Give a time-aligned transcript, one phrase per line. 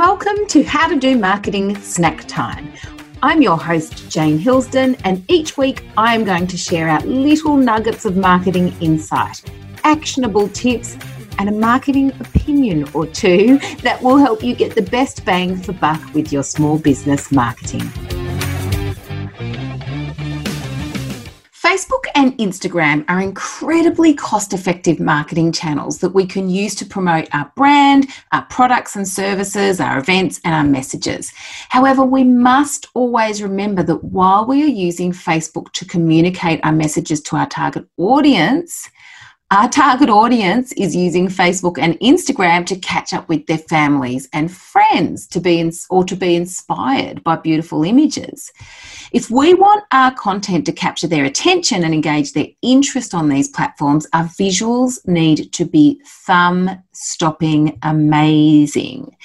[0.00, 2.72] Welcome to How to Do Marketing Snack Time.
[3.22, 7.54] I'm your host, Jane Hillsdon, and each week I am going to share out little
[7.58, 9.42] nuggets of marketing insight,
[9.84, 10.96] actionable tips,
[11.38, 15.74] and a marketing opinion or two that will help you get the best bang for
[15.74, 17.92] buck with your small business marketing.
[22.14, 27.50] And Instagram are incredibly cost effective marketing channels that we can use to promote our
[27.56, 31.32] brand, our products and services, our events, and our messages.
[31.68, 37.20] However, we must always remember that while we are using Facebook to communicate our messages
[37.22, 38.90] to our target audience,
[39.52, 44.52] our target audience is using Facebook and Instagram to catch up with their families and
[44.52, 48.52] friends to be in, or to be inspired by beautiful images.
[49.10, 53.48] If we want our content to capture their attention and engage their interest on these
[53.48, 59.16] platforms, our visuals need to be thumb stopping amazing.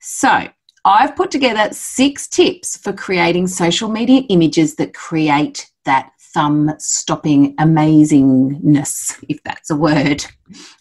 [0.00, 0.48] So,
[0.86, 7.56] I've put together six tips for creating social media images that create that thumb stopping
[7.56, 10.24] amazingness, if that's a word.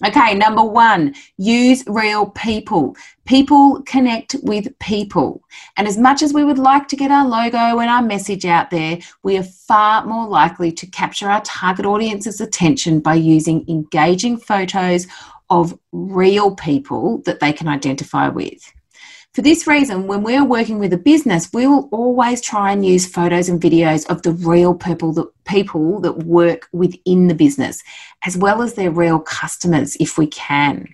[0.05, 2.95] Okay, number one, use real people.
[3.25, 5.41] People connect with people.
[5.75, 8.69] And as much as we would like to get our logo and our message out
[8.69, 14.37] there, we are far more likely to capture our target audience's attention by using engaging
[14.37, 15.07] photos
[15.49, 18.71] of real people that they can identify with.
[19.33, 23.05] For this reason, when we're working with a business, we will always try and use
[23.05, 27.81] photos and videos of the real people that people that work within the business,
[28.25, 30.87] as well as their real customers if we can.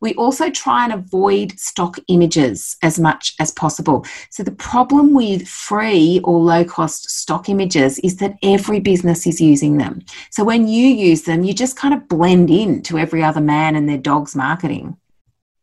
[0.00, 4.04] We also try and avoid stock images as much as possible.
[4.30, 9.40] So, the problem with free or low cost stock images is that every business is
[9.40, 10.02] using them.
[10.30, 13.76] So, when you use them, you just kind of blend in to every other man
[13.76, 14.96] and their dog's marketing.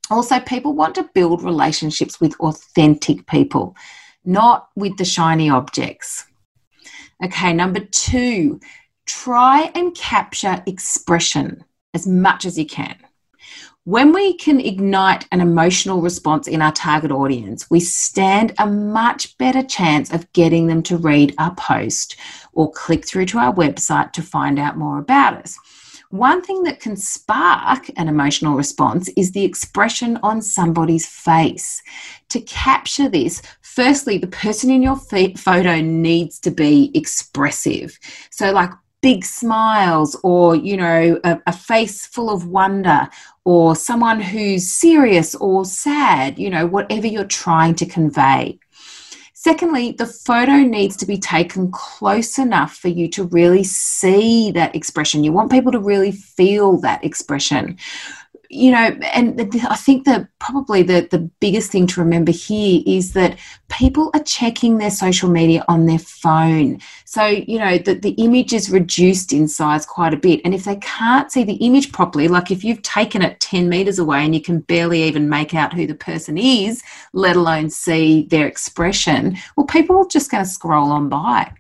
[0.10, 3.76] Also, people want to build relationships with authentic people,
[4.26, 6.26] not with the shiny objects.
[7.24, 8.60] Okay, number two,
[9.06, 11.64] try and capture expression
[11.94, 12.98] as much as you can.
[13.86, 19.38] When we can ignite an emotional response in our target audience, we stand a much
[19.38, 22.16] better chance of getting them to read our post
[22.54, 25.60] or click through to our website to find out more about us.
[26.14, 31.82] One thing that can spark an emotional response is the expression on somebody's face.
[32.30, 37.98] To capture this, firstly, the person in your photo needs to be expressive.
[38.30, 38.70] So, like
[39.02, 43.10] big smiles, or, you know, a, a face full of wonder,
[43.44, 48.60] or someone who's serious or sad, you know, whatever you're trying to convey.
[49.44, 54.74] Secondly, the photo needs to be taken close enough for you to really see that
[54.74, 55.26] expression.
[55.26, 57.78] You want people to really feel that expression
[58.54, 63.14] you know, and I think that probably the, the biggest thing to remember here is
[63.14, 66.80] that people are checking their social media on their phone.
[67.06, 70.42] So, you know, that the image is reduced in size quite a bit.
[70.46, 74.00] And if they can't see the image properly, like if you've taken it 10 meters
[74.00, 78.28] away and you can barely even make out who the person is, let alone see
[78.30, 81.52] their expression, well, people are just going to scroll on by.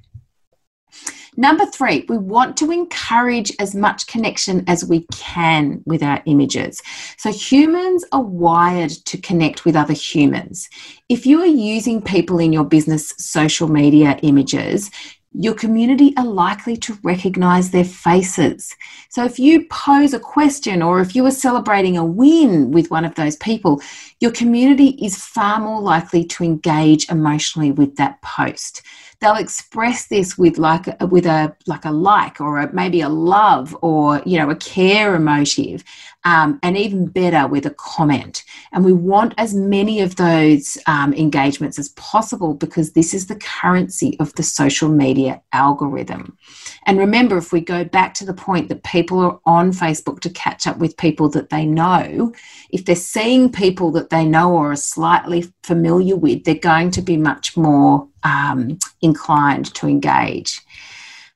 [1.35, 6.81] Number three, we want to encourage as much connection as we can with our images.
[7.17, 10.69] So, humans are wired to connect with other humans.
[11.09, 14.91] If you are using people in your business social media images,
[15.33, 18.75] your community are likely to recognize their faces.
[19.09, 23.05] So, if you pose a question or if you are celebrating a win with one
[23.05, 23.81] of those people,
[24.23, 28.81] your community is far more likely to engage emotionally with that post.
[29.19, 33.75] They'll express this with like with a like a like or a, maybe a love
[33.81, 35.83] or you know a care emotive
[36.23, 38.43] um, and even better with a comment.
[38.71, 43.35] And we want as many of those um, engagements as possible because this is the
[43.35, 46.37] currency of the social media algorithm.
[46.85, 50.29] And remember if we go back to the point that people are on facebook to
[50.29, 52.33] catch up with people that they know
[52.69, 57.01] if they're seeing people that they know or are slightly familiar with they're going to
[57.01, 60.61] be much more um, inclined to engage.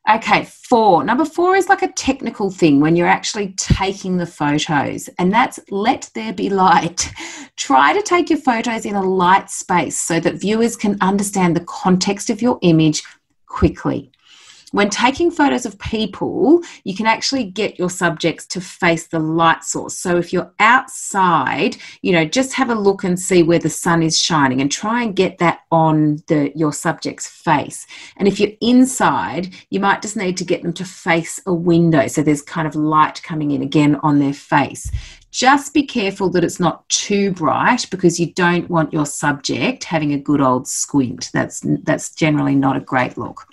[0.10, 1.04] Okay, four.
[1.04, 5.60] Number four is like a technical thing when you're actually taking the photos, and that's
[5.70, 7.12] let there be light.
[7.58, 11.66] Try to take your photos in a light space so that viewers can understand the
[11.66, 13.04] context of your image
[13.48, 14.12] quickly
[14.72, 19.64] when taking photos of people, you can actually get your subjects to face the light
[19.64, 19.98] source.
[19.98, 24.04] So if you're outside, you know, just have a look and see where the sun
[24.04, 27.88] is shining and try and get that on the your subject's face.
[28.18, 32.08] And if you're inside, you might just need to get them to face a window
[32.08, 34.92] so there's kind of light coming in again on their face
[35.30, 40.14] just be careful that it's not too bright because you don't want your subject having
[40.14, 41.30] a good old squint.
[41.32, 43.46] That's that's generally not a great look.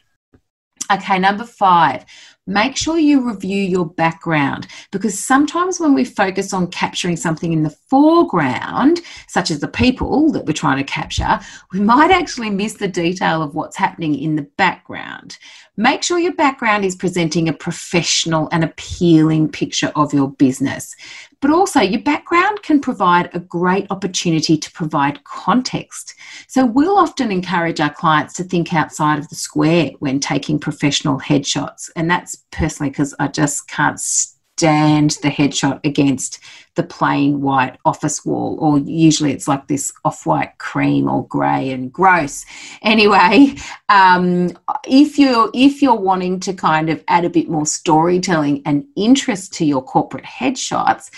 [0.93, 2.05] Okay, number five,
[2.47, 7.63] make sure you review your background because sometimes when we focus on capturing something in
[7.63, 11.39] the foreground, such as the people that we're trying to capture,
[11.73, 15.39] we might actually miss the detail of what's happening in the background.
[15.77, 20.95] Make sure your background is presenting a professional and appealing picture of your business.
[21.41, 26.15] But also, your background can provide a great opportunity to provide context.
[26.47, 31.19] So, we'll often encourage our clients to think outside of the square when taking professional
[31.19, 31.91] headshots.
[31.97, 36.39] And that's personally because I just can't stand the headshot against
[36.77, 41.71] the plain white office wall, or usually it's like this off white cream or grey
[41.71, 42.45] and gross.
[42.83, 43.55] Anyway,
[43.89, 44.51] um,
[44.87, 49.53] if you're if you're wanting to kind of add a bit more storytelling and interest
[49.55, 51.11] to your corporate headshots,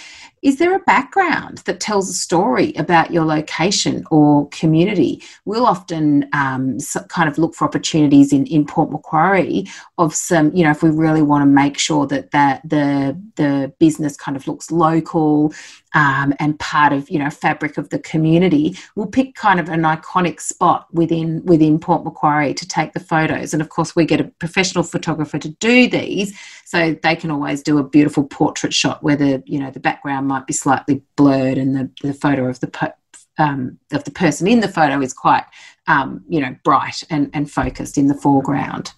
[0.47, 5.21] is there a background that tells a story about your location or community?
[5.45, 6.79] We'll often um,
[7.09, 9.67] kind of look for opportunities in, in Port Macquarie
[9.99, 13.73] of some, you know, if we really want to make sure that, that the, the
[13.81, 15.53] business kind of looks local
[15.97, 19.83] um, and part of you know fabric of the community we'll pick kind of an
[19.83, 24.21] iconic spot within within port macquarie to take the photos and of course we get
[24.21, 29.03] a professional photographer to do these so they can always do a beautiful portrait shot
[29.03, 32.61] where the you know the background might be slightly blurred and the, the photo of
[32.61, 32.95] the
[33.39, 35.45] um, of the person in the photo is quite
[35.87, 38.93] um, you know bright and, and focused in the foreground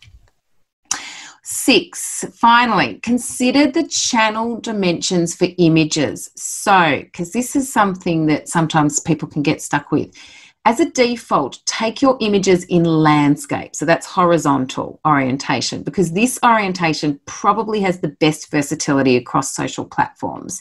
[1.50, 6.30] Six, finally, consider the channel dimensions for images.
[6.36, 10.14] So, because this is something that sometimes people can get stuck with.
[10.66, 13.74] As a default, take your images in landscape.
[13.74, 20.60] So that's horizontal orientation because this orientation probably has the best versatility across social platforms.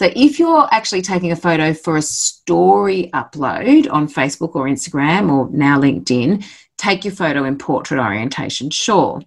[0.00, 5.30] So if you're actually taking a photo for a story upload on Facebook or Instagram
[5.30, 6.42] or now LinkedIn,
[6.78, 9.20] take your photo in portrait orientation, sure.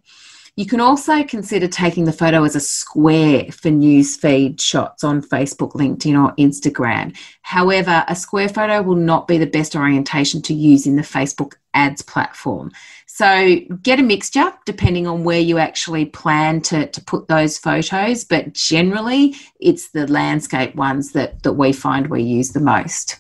[0.56, 5.72] You can also consider taking the photo as a square for newsfeed shots on Facebook,
[5.72, 7.18] LinkedIn, or Instagram.
[7.42, 11.54] However, a square photo will not be the best orientation to use in the Facebook
[11.74, 12.72] ads platform.
[13.08, 18.24] So get a mixture depending on where you actually plan to, to put those photos,
[18.24, 23.20] but generally it's the landscape ones that, that we find we use the most.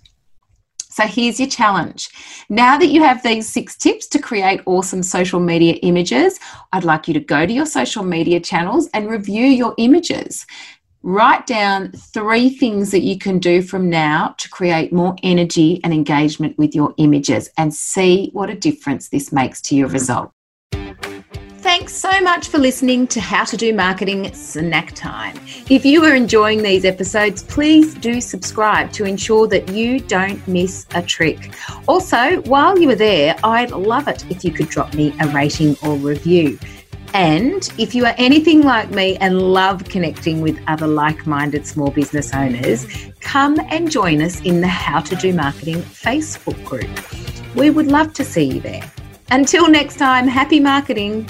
[0.94, 2.12] So here's your challenge.
[2.50, 6.40] Now that you have these six tips to create awesome social media images,
[6.72, 10.46] I'd like you to go to your social media channels and review your images.
[11.02, 15.96] Write down three things that you can do from now to create more energy and
[15.96, 20.32] engagement with your images and see what a difference this makes to your result.
[21.84, 25.38] Thanks so much for listening to How to Do Marketing Snack Time.
[25.70, 30.86] If you are enjoying these episodes, please do subscribe to ensure that you don't miss
[30.96, 31.54] a trick.
[31.86, 35.76] Also, while you are there, I'd love it if you could drop me a rating
[35.84, 36.58] or review.
[37.14, 41.92] And if you are anything like me and love connecting with other like minded small
[41.92, 42.88] business owners,
[43.20, 46.90] come and join us in the How to Do Marketing Facebook group.
[47.58, 48.90] We would love to see you there.
[49.32, 51.30] Until next time, happy marketing.